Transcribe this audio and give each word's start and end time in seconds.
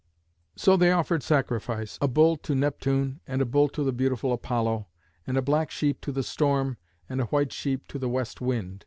So 0.55 0.77
they 0.77 0.91
offered 0.91 1.21
sacrifice, 1.21 1.99
a 2.01 2.07
bull 2.07 2.35
to 2.37 2.55
Neptune 2.55 3.19
and 3.27 3.39
a 3.39 3.45
bull 3.45 3.69
to 3.69 3.83
the 3.83 3.91
beautiful 3.91 4.33
Apollo, 4.33 4.87
and 5.27 5.37
a 5.37 5.43
black 5.43 5.69
sheep 5.69 6.01
to 6.01 6.11
the 6.11 6.23
Storm 6.23 6.77
and 7.07 7.21
a 7.21 7.25
white 7.25 7.53
sheep 7.53 7.87
to 7.89 7.99
the 7.99 8.09
West 8.09 8.41
Wind. 8.41 8.79